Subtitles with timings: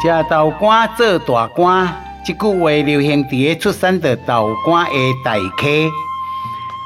[0.00, 1.92] 吃豆干做大官，
[2.24, 5.66] 这句话流行伫个出产着豆干的台客。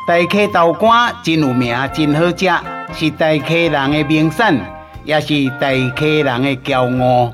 [0.07, 2.51] 台客豆干真有名，真好食，
[2.95, 4.59] 是台溪人的名产，
[5.05, 5.29] 也是
[5.61, 7.31] 台溪人的骄傲。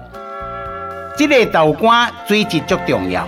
[1.16, 3.24] 这个豆干水质足重要，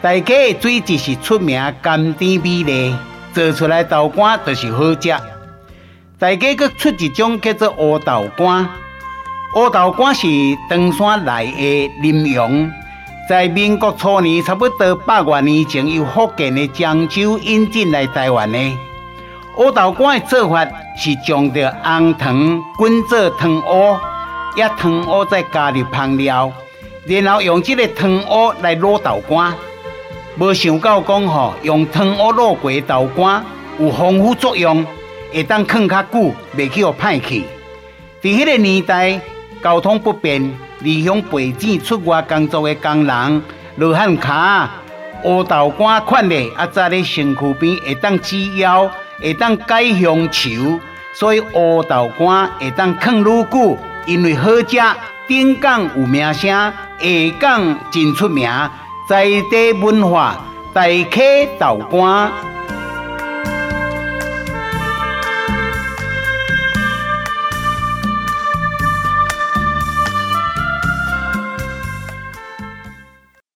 [0.00, 2.94] 台客的水质是出名甘甜美丽，
[3.32, 5.12] 做出来豆干就是好食。
[6.20, 8.68] 台溪阁出一种叫做乌豆干。
[9.56, 10.28] 乌豆干是
[10.68, 12.70] 长山来的林阳，
[13.26, 18.58] 在民国初年，差不多百多年前，由福建的漳州引进来台湾的。
[19.56, 20.62] 乌豆干的做法
[20.94, 23.96] 是将着红糖滚做汤乌，
[24.56, 26.52] 一汤乌再加入香料，
[27.06, 29.54] 然后用这个汤乌来卤豆干。
[30.36, 33.42] 无想到讲吼，用汤乌卤过豆干
[33.78, 34.84] 有防腐作用，
[35.32, 37.44] 会当放较久，袂去互歹去。
[38.22, 39.18] 在迄个年代。
[39.66, 43.42] 交通不便，离乡背井出外工作的工人，
[43.74, 44.70] 罗汉卡、
[45.24, 48.88] 乌豆干款的，啊，在咧身躯边会当止腰，
[49.20, 50.78] 会当解乡愁，
[51.12, 54.80] 所以乌豆干会当放愈久，因为好食，
[55.26, 56.72] 顶港有名声，下
[57.40, 58.48] 港真出名，
[59.08, 60.36] 在地文化，
[60.72, 61.20] 台客
[61.58, 62.30] 豆干。